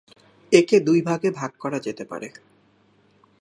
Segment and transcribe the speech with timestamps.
[0.51, 2.27] একে দুই ভাগে ভাগ করা যেতে পারে।